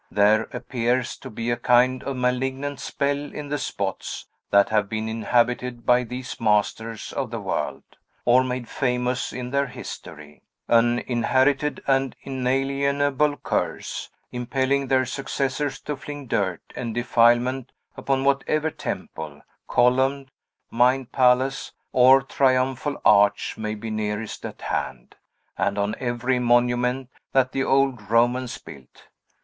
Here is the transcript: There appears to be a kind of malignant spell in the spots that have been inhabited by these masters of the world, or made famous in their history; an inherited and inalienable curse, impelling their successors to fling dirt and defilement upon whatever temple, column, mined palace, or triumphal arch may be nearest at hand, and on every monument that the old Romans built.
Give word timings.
There 0.09 0.49
appears 0.51 1.15
to 1.17 1.29
be 1.29 1.51
a 1.51 1.57
kind 1.57 2.01
of 2.05 2.15
malignant 2.17 2.79
spell 2.79 3.19
in 3.31 3.49
the 3.49 3.59
spots 3.59 4.25
that 4.49 4.69
have 4.69 4.89
been 4.89 5.07
inhabited 5.07 5.85
by 5.85 6.05
these 6.05 6.39
masters 6.41 7.13
of 7.13 7.29
the 7.29 7.39
world, 7.39 7.83
or 8.25 8.43
made 8.43 8.67
famous 8.67 9.31
in 9.31 9.51
their 9.51 9.67
history; 9.67 10.41
an 10.67 10.97
inherited 11.05 11.83
and 11.85 12.15
inalienable 12.23 13.37
curse, 13.43 14.09
impelling 14.31 14.87
their 14.87 15.05
successors 15.05 15.79
to 15.81 15.95
fling 15.95 16.25
dirt 16.25 16.63
and 16.75 16.95
defilement 16.95 17.71
upon 17.95 18.23
whatever 18.23 18.71
temple, 18.71 19.43
column, 19.67 20.29
mined 20.71 21.11
palace, 21.11 21.73
or 21.93 22.23
triumphal 22.23 22.99
arch 23.05 23.55
may 23.55 23.75
be 23.75 23.91
nearest 23.91 24.47
at 24.47 24.63
hand, 24.63 25.13
and 25.59 25.77
on 25.77 25.93
every 25.99 26.39
monument 26.39 27.07
that 27.33 27.51
the 27.51 27.63
old 27.63 28.09
Romans 28.09 28.57
built. 28.57 29.03